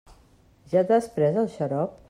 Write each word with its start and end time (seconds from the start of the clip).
Ja 0.71 0.83
t'has 0.93 1.11
pres 1.19 1.39
el 1.43 1.55
xarop? 1.59 1.97